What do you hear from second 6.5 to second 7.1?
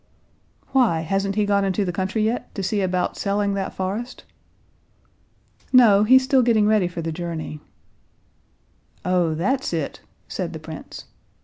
ready for